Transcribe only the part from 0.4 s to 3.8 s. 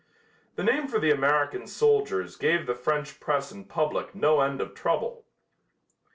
The name for the American soldiers gave the French press and